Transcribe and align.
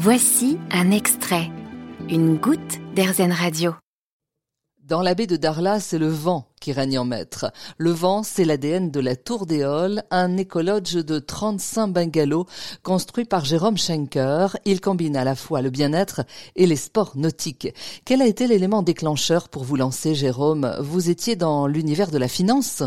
Voici 0.00 0.58
un 0.70 0.92
extrait, 0.92 1.48
une 2.08 2.36
goutte 2.36 2.78
d'Airzen 2.94 3.32
Radio. 3.32 3.72
Dans 4.88 5.02
la 5.02 5.16
baie 5.16 5.26
de 5.26 5.34
Darla, 5.34 5.80
c'est 5.80 5.98
le 5.98 6.06
vent 6.06 6.44
qui 6.60 6.70
règne 6.70 7.00
en 7.00 7.04
maître. 7.04 7.50
Le 7.78 7.90
vent, 7.90 8.22
c'est 8.22 8.44
l'ADN 8.44 8.92
de 8.92 9.00
la 9.00 9.16
Tour 9.16 9.44
d'Éole, 9.44 10.02
un 10.12 10.36
écologe 10.36 11.04
de 11.04 11.18
35 11.18 11.88
bungalows 11.88 12.46
construit 12.84 13.24
par 13.24 13.44
Jérôme 13.44 13.76
Schenker. 13.76 14.56
Il 14.64 14.80
combine 14.80 15.16
à 15.16 15.24
la 15.24 15.34
fois 15.34 15.62
le 15.62 15.70
bien-être 15.70 16.20
et 16.54 16.66
les 16.66 16.76
sports 16.76 17.14
nautiques. 17.16 17.74
Quel 18.06 18.22
a 18.22 18.28
été 18.28 18.46
l'élément 18.46 18.84
déclencheur 18.84 19.48
pour 19.48 19.64
vous 19.64 19.74
lancer, 19.74 20.14
Jérôme? 20.14 20.70
Vous 20.80 21.10
étiez 21.10 21.34
dans 21.34 21.66
l'univers 21.66 22.12
de 22.12 22.18
la 22.18 22.28
finance? 22.28 22.84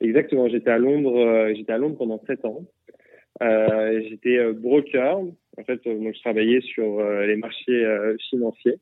Exactement, 0.00 0.48
j'étais 0.48 0.70
à 0.70 0.78
Londres, 0.78 1.18
euh, 1.18 1.52
j'étais 1.54 1.72
à 1.72 1.78
Londres 1.78 1.98
pendant 1.98 2.22
sept 2.26 2.46
ans. 2.46 2.62
Euh, 3.42 4.00
j'étais 4.08 4.38
euh, 4.38 4.54
broker. 4.54 5.20
En 5.58 5.64
fait, 5.64 5.84
moi, 5.86 6.12
je 6.12 6.20
travaillais 6.20 6.60
sur 6.60 7.02
les 7.02 7.36
marchés 7.36 7.84
financiers. 8.30 8.78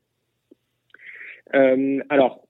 alors, 2.08 2.44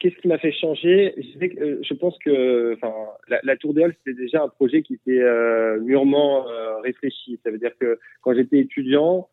qu'est-ce 0.00 0.16
qui 0.16 0.26
m'a 0.26 0.38
fait 0.38 0.50
changer? 0.50 1.14
Euh, 1.40 1.78
je, 1.82 1.94
pense 1.94 2.18
que 2.18 2.74
enfin, 2.74 2.92
la, 3.28 3.38
la 3.44 3.56
Tour 3.56 3.74
d'Éole, 3.74 3.94
c'était 3.98 4.20
déjà 4.20 4.42
un 4.42 4.48
projet 4.48 4.82
qui 4.82 4.94
était 4.94 5.20
euh, 5.20 5.78
mûrement 5.80 6.48
euh, 6.48 6.80
réfléchi. 6.80 7.38
Ça 7.44 7.50
veut 7.50 7.58
dire 7.58 7.76
que 7.78 8.00
quand 8.22 8.34
j'étais 8.34 8.58
étudiant, 8.58 9.28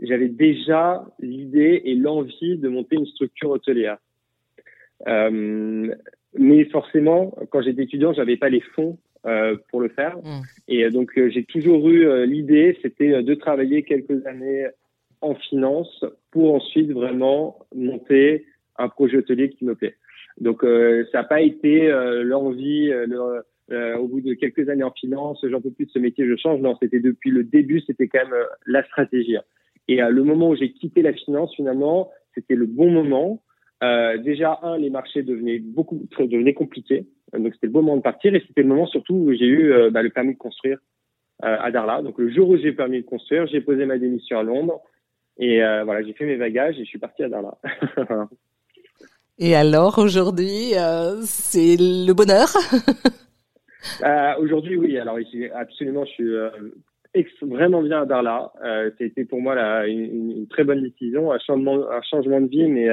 j'avais 0.00 0.28
déjà 0.28 1.04
l'idée 1.18 1.82
et 1.84 1.94
l'envie 1.94 2.58
de 2.58 2.68
monter 2.68 2.96
une 2.96 3.06
structure 3.06 3.50
hôtelière. 3.50 3.98
mais 5.06 6.64
forcément, 6.66 7.34
quand 7.50 7.62
j'étais 7.62 7.84
étudiant, 7.84 8.12
j'avais 8.12 8.36
pas 8.36 8.48
les 8.48 8.60
fonds 8.60 8.98
pour 9.70 9.80
le 9.80 9.88
faire. 9.88 10.18
Mmh. 10.18 10.42
Et 10.68 10.90
donc, 10.90 11.12
j'ai 11.14 11.44
toujours 11.44 11.88
eu 11.88 12.26
l'idée, 12.26 12.78
c'était 12.82 13.22
de 13.22 13.34
travailler 13.34 13.82
quelques 13.82 14.26
années 14.26 14.66
en 15.24 15.34
finance 15.34 16.04
pour 16.30 16.54
ensuite 16.54 16.92
vraiment 16.92 17.58
monter 17.74 18.44
un 18.76 18.88
projet 18.88 19.18
hôtelier 19.18 19.50
qui 19.50 19.64
me 19.64 19.74
plaît. 19.74 19.96
Donc 20.40 20.64
euh, 20.64 21.04
ça 21.12 21.18
n'a 21.18 21.24
pas 21.24 21.40
été 21.40 21.90
euh, 21.90 22.22
l'envie 22.24 22.90
euh, 22.90 23.96
au 23.96 24.08
bout 24.08 24.20
de 24.20 24.34
quelques 24.34 24.68
années 24.68 24.82
en 24.82 24.90
finance, 24.90 25.44
j'en 25.48 25.60
peux 25.60 25.70
plus 25.70 25.86
de 25.86 25.90
ce 25.90 25.98
métier, 25.98 26.26
je 26.26 26.36
change. 26.36 26.60
Non, 26.60 26.76
c'était 26.80 27.00
depuis 27.00 27.30
le 27.30 27.44
début, 27.44 27.80
c'était 27.80 28.08
quand 28.08 28.24
même 28.24 28.44
la 28.66 28.84
stratégie. 28.84 29.36
Et 29.88 29.96
le 29.96 30.22
moment 30.22 30.50
où 30.50 30.56
j'ai 30.56 30.72
quitté 30.72 31.02
la 31.02 31.12
finance, 31.12 31.54
finalement, 31.54 32.10
c'était 32.34 32.54
le 32.54 32.66
bon 32.66 32.90
moment. 32.90 33.42
Déjà, 34.18 34.58
un, 34.62 34.78
les 34.78 34.90
marchés 34.90 35.22
devenaient 35.22 35.58
beaucoup, 35.58 36.06
devenaient 36.18 36.54
compliqués, 36.54 37.06
donc 37.32 37.54
c'était 37.54 37.66
le 37.66 37.72
bon 37.72 37.82
moment 37.82 37.96
de 37.96 38.02
partir. 38.02 38.34
Et 38.34 38.42
c'était 38.46 38.62
le 38.62 38.68
moment 38.68 38.86
surtout 38.86 39.14
où 39.14 39.32
j'ai 39.32 39.46
eu 39.46 39.72
bah, 39.90 40.02
le 40.02 40.10
permis 40.10 40.34
de 40.34 40.38
construire 40.38 40.78
à 41.40 41.70
Darla. 41.70 42.02
Donc 42.02 42.18
le 42.18 42.30
jour 42.30 42.48
où 42.48 42.56
j'ai 42.56 42.72
permis 42.72 43.00
de 43.00 43.06
construire, 43.06 43.46
j'ai 43.46 43.60
posé 43.60 43.86
ma 43.86 43.98
démission 43.98 44.38
à 44.38 44.42
Londres. 44.42 44.80
Et 45.38 45.58
voilà, 45.58 46.02
j'ai 46.02 46.12
fait 46.12 46.26
mes 46.26 46.36
bagages 46.36 46.76
et 46.76 46.84
je 46.84 46.88
suis 46.88 46.98
parti 46.98 47.22
à 47.22 47.28
Darla. 47.28 47.58
Et 49.38 49.56
alors 49.56 49.98
aujourd'hui, 49.98 50.76
euh, 50.76 51.20
c'est 51.22 51.76
le 51.78 52.12
bonheur? 52.12 52.48
Euh, 54.02 54.32
Aujourd'hui, 54.38 54.78
oui. 54.78 54.96
Alors 54.98 55.20
ici, 55.20 55.44
absolument, 55.54 56.06
je 56.06 56.10
suis 56.12 56.34
euh, 56.34 56.48
vraiment 57.42 57.82
bien 57.82 58.00
à 58.00 58.06
Darla. 58.06 58.50
Euh, 58.64 58.90
C'était 58.96 59.26
pour 59.26 59.42
moi 59.42 59.54
là, 59.54 59.86
une, 59.86 60.30
une, 60.38 60.48
très 60.48 60.64
bonne 60.64 60.82
décision, 60.82 61.30
un 61.30 61.38
changement, 61.38 61.90
un 61.90 62.00
changement 62.00 62.40
de 62.40 62.46
vie, 62.46 62.66
mais 62.66 62.88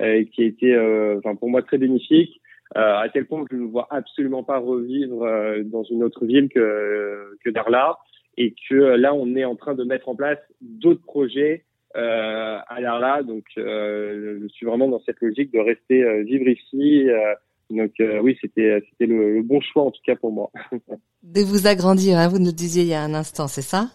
euh, 0.00 0.24
qui 0.24 0.42
a 0.42 0.46
été, 0.46 0.78
enfin 1.18 1.34
pour 1.36 1.50
moi 1.50 1.62
très 1.62 1.78
bénéfique. 1.78 2.40
à 2.74 3.08
tel 3.12 3.26
point 3.26 3.44
que 3.44 3.56
je 3.56 3.62
ne 3.62 3.66
vois 3.66 3.86
absolument 3.90 4.42
pas 4.42 4.58
revivre 4.58 5.20
dans 5.64 5.84
une 5.84 6.02
autre 6.02 6.24
ville 6.26 6.48
que, 6.48 7.36
que 7.44 7.50
Darla, 7.50 7.98
et 8.36 8.54
que 8.68 8.74
là, 8.74 9.14
on 9.14 9.36
est 9.36 9.44
en 9.44 9.56
train 9.56 9.74
de 9.74 9.84
mettre 9.84 10.08
en 10.08 10.16
place 10.16 10.38
d'autres 10.60 11.02
projets 11.02 11.64
euh, 11.96 12.58
à 12.66 12.80
Darla. 12.80 13.22
Donc, 13.22 13.44
euh, 13.56 14.40
je 14.42 14.48
suis 14.48 14.66
vraiment 14.66 14.88
dans 14.88 15.00
cette 15.06 15.20
logique 15.20 15.52
de 15.52 15.60
rester 15.60 16.02
euh, 16.02 16.22
vivre 16.24 16.48
ici. 16.48 17.06
donc, 17.70 17.92
oui, 18.22 18.36
c'était 18.40 18.82
c'était 18.90 19.06
le, 19.06 19.42
bon 19.42 19.60
choix 19.60 19.84
en 19.84 19.90
tout 19.90 20.02
cas 20.04 20.16
pour 20.16 20.32
moi. 20.32 20.50
de 21.22 21.40
vous 21.40 21.66
agrandir, 21.66 22.18
hein, 22.18 22.28
vous 22.28 22.38
nous 22.38 22.52
disiez 22.52 22.82
il 22.82 22.88
y 22.88 22.94
a 22.94 23.02
un 23.02 23.14
instant, 23.14 23.46
c'est 23.46 23.62
ça? 23.62 23.90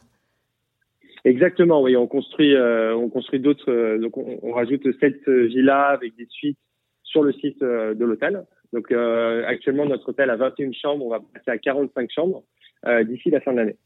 Exactement, 1.25 1.81
oui. 1.81 1.95
On 1.97 2.07
construit, 2.07 2.55
on 2.57 3.09
construit 3.09 3.39
d'autres. 3.39 3.97
donc, 3.97 4.17
on, 4.17 4.51
rajoute 4.51 4.83
sept 4.99 5.27
villas 5.27 5.91
avec 5.93 6.15
des 6.15 6.27
suites 6.29 6.57
sur 7.03 7.23
le 7.23 7.33
site 7.33 7.61
de 7.61 8.05
l'hôtel. 8.05 8.45
Donc, 8.73 8.91
actuellement, 8.91 9.85
notre 9.85 10.09
hôtel 10.09 10.29
a 10.29 10.35
21 10.35 10.71
chambres. 10.71 11.05
On 11.05 11.09
va 11.09 11.19
passer 11.19 11.51
à 11.51 11.57
45 11.57 12.09
chambres 12.09 12.43
d'ici 13.03 13.29
la 13.29 13.41
fin 13.41 13.51
de 13.51 13.57
l'année. 13.57 13.77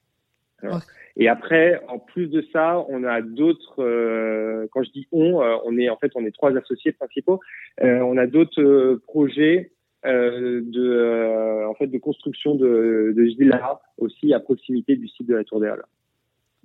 Et 1.15 1.27
après, 1.27 1.79
en 1.87 1.99
plus 1.99 2.27
de 2.27 2.43
ça, 2.51 2.83
on 2.89 3.03
a 3.03 3.21
d'autres. 3.21 3.83
Euh, 3.83 4.67
quand 4.71 4.83
je 4.83 4.91
dis 4.91 5.07
on, 5.11 5.41
euh, 5.41 5.55
on 5.65 5.77
est 5.77 5.89
en 5.89 5.97
fait 5.97 6.11
on 6.15 6.25
est 6.25 6.31
trois 6.31 6.55
associés 6.57 6.91
principaux. 6.91 7.39
Euh, 7.83 7.99
on 7.99 8.17
a 8.17 8.25
d'autres 8.25 8.61
euh, 8.61 9.01
projets 9.07 9.71
de 10.05 11.65
en 11.65 11.73
fait 11.75 11.87
de 11.87 11.97
construction 11.97 12.55
de, 12.55 13.13
de 13.15 13.21
villas 13.21 13.79
aussi 13.97 14.33
à 14.33 14.41
proximité 14.41 14.97
du 14.97 15.07
site 15.07 15.27
de 15.27 15.35
la 15.35 15.43
Tour 15.45 15.61
des 15.61 15.67
Halles. 15.67 15.85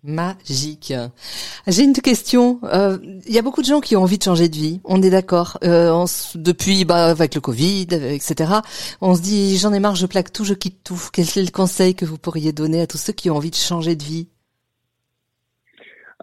Magique. 0.05 0.93
J'ai 1.67 1.83
une 1.83 1.93
question. 1.93 2.61
Il 3.27 3.33
y 3.33 3.39
a 3.39 3.43
beaucoup 3.43 3.63
de 3.63 3.67
gens 3.67 3.81
qui 3.81 3.97
ont 3.97 4.03
envie 4.03 4.19
de 4.19 4.23
changer 4.23 4.49
de 4.49 4.55
vie. 4.55 4.81
On 4.85 5.03
est 5.03 5.11
d'accord. 5.11 5.59
Euh, 5.65 6.05
depuis, 6.35 6.85
bah, 6.85 7.07
avec 7.07 7.35
le 7.35 7.41
Covid, 7.41 7.89
etc. 7.93 8.53
On 9.01 9.15
se 9.15 9.23
dit, 9.23 9.57
j'en 9.59 9.73
ai 9.73 9.81
marre, 9.81 9.97
je 9.97 10.07
plaque 10.07 10.33
tout, 10.33 10.45
je 10.45 10.55
quitte 10.55 10.83
tout. 10.85 11.01
Quel 11.13 11.25
est 11.25 11.45
le 11.45 11.51
conseil 11.51 11.95
que 11.95 12.05
vous 12.05 12.19
pourriez 12.19 12.53
donner 12.53 12.81
à 12.81 12.87
tous 12.87 12.99
ceux 12.99 13.13
qui 13.13 13.31
ont 13.31 13.37
envie 13.37 13.51
de 13.51 13.57
changer 13.57 13.97
de 13.97 14.03
vie? 14.03 14.29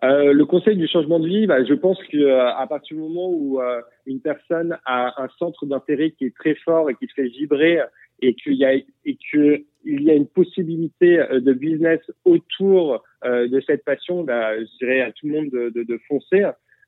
Euh, 0.04 0.34
le 0.34 0.46
conseil 0.46 0.76
du 0.76 0.88
changement 0.88 1.20
de 1.20 1.28
vie, 1.28 1.48
bah, 1.48 1.64
je 1.64 1.74
pense 1.74 1.98
que 2.12 2.18
euh, 2.18 2.54
à 2.54 2.68
partir 2.68 2.98
du 2.98 3.04
moment 3.04 3.30
où 3.30 3.62
euh, 3.62 3.82
une 4.06 4.20
personne 4.20 4.78
a 4.86 5.22
un 5.22 5.28
centre 5.40 5.66
d'intérêt 5.66 6.12
qui 6.12 6.26
est 6.26 6.36
très 6.36 6.56
fort 6.56 6.90
et 6.90 6.96
qui 6.96 7.08
fait 7.08 7.28
vibrer 7.28 7.80
et 8.22 8.34
qu'il 8.36 8.54
y 8.54 8.66
a 8.66 8.74
et 8.74 9.18
que 9.32 9.64
il 9.86 10.04
y 10.04 10.12
a 10.12 10.14
une 10.14 10.28
possibilité 10.28 11.24
de 11.32 11.54
business 11.54 12.00
autour 12.26 13.04
de 13.24 13.62
cette 13.66 13.86
passion, 13.86 14.24
bah, 14.24 14.58
je 14.60 14.78
dirais 14.80 15.02
à 15.02 15.12
tout 15.12 15.28
le 15.28 15.34
monde 15.34 15.50
de, 15.50 16.00
foncer. 16.08 16.44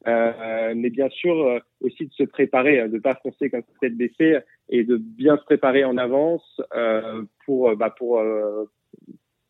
mais 0.05 0.89
bien 0.89 1.09
sûr 1.09 1.61
aussi 1.81 2.07
de 2.07 2.13
se 2.13 2.23
préparer, 2.23 2.89
de 2.89 2.99
pas 2.99 3.15
foncer 3.21 3.49
comme 3.49 3.63
tête 3.81 3.95
baissée 3.95 4.39
et 4.69 4.83
de 4.83 4.97
bien 4.97 5.37
se 5.37 5.43
préparer 5.43 5.83
en 5.83 5.97
avance 5.97 6.61
pour 7.45 7.75
bah, 7.75 7.93
pour 7.97 8.21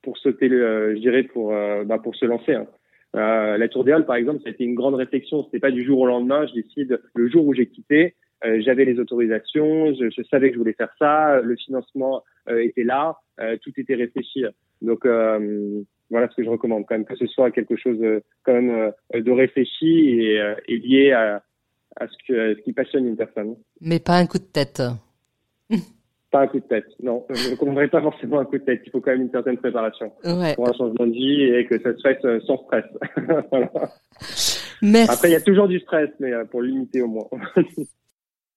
pour 0.03 0.18
sauter, 0.18 0.50
je 0.50 1.00
dirais 1.00 1.24
pour 1.24 1.52
bah, 1.52 2.00
pour 2.00 2.16
se 2.16 2.25
lancer. 2.25 2.53
Hein. 2.53 2.68
Euh, 3.16 3.57
la 3.57 3.68
Tour 3.68 3.84
des 3.84 3.91
Halles, 3.91 4.06
par 4.06 4.16
exemple, 4.16 4.41
ça 4.44 4.50
a 4.50 4.52
été 4.52 4.63
une 4.63 4.75
grande 4.75 4.96
réflexion. 4.96 5.44
C'était 5.44 5.59
pas 5.59 5.72
du 5.72 5.84
jour 5.84 6.00
au 6.00 6.06
lendemain. 6.06 6.46
Je 6.47 6.53
décide 6.53 7.02
le 7.16 7.30
jour 7.30 7.46
où 7.46 7.53
j'ai 7.53 7.68
quitté. 7.68 8.16
Euh, 8.46 8.62
j'avais 8.64 8.86
les 8.86 9.00
autorisations, 9.00 9.94
je, 9.96 10.09
je, 10.16 10.22
savais 10.30 10.50
que 10.50 10.53
je 10.53 10.59
voulais 10.59 10.74
faire 10.74 10.94
ça, 11.00 11.42
le 11.42 11.56
financement 11.56 12.24
euh, 12.50 12.64
était 12.64 12.84
là, 12.84 13.18
euh, 13.40 13.58
tout 13.62 13.72
était 13.78 13.96
réfléchi. 13.96 14.46
Donc 14.81 15.08
voilà 16.09 16.30
ce 16.30 16.36
que 16.36 16.44
je 16.44 16.50
recommande 16.50 16.86
quand 16.86 16.96
même 16.96 17.06
que 17.06 17.16
ce 17.16 17.25
soit 17.25 17.52
quelque 17.52 17.75
chose 17.75 18.00
quand 18.44 18.53
même 18.53 18.94
de 19.14 19.31
réfléchi 19.31 20.22
et, 20.22 20.53
et 20.68 20.78
lié 20.78 21.12
à, 21.12 21.44
à, 21.98 22.08
ce, 22.08 22.14
que, 22.28 22.56
ce 22.56 22.62
qui 22.62 22.74
passionne 22.74 23.08
une 23.08 23.18
personne. 23.18 23.56
Mais 23.81 24.00
pas 24.00 24.18
un 24.18 24.28
coup 24.28 24.38
de 24.38 24.44
tête. 24.44 24.81
Pas 26.30 26.42
un 26.42 26.48
coup 26.48 26.59
de 26.59 26.66
tête, 26.66 26.88
non. 27.02 27.25
Je 27.30 27.48
ne 27.48 27.52
recommanderais 27.52 27.88
pas 27.88 28.02
forcément 28.02 28.40
un 28.40 28.44
coup 28.44 28.58
de 28.58 28.64
tête. 28.66 28.81
Il 28.86 28.92
faut 28.92 29.00
quand 29.00 29.12
même 29.12 29.22
une 29.22 29.31
certaine 29.31 29.56
préparation 29.56 30.12
ouais. 30.25 30.56
pour 30.56 30.68
un 30.68 30.74
changement 30.74 31.08
de 31.08 31.14
vie 31.14 31.44
et 31.44 31.66
que 31.66 31.80
ça 31.80 31.96
se 31.96 32.02
fasse 32.02 32.46
sans 32.46 32.58
stress. 32.66 32.84
Merci. 34.81 35.09
Après, 35.09 35.30
il 35.30 35.31
y 35.31 35.36
a 35.36 35.42
toujours 35.42 35.69
du 35.69 35.80
stress, 35.80 36.09
mais 36.19 36.34
pour 36.52 36.62
limiter 36.62 37.02
au 37.02 37.08
moins. 37.08 37.30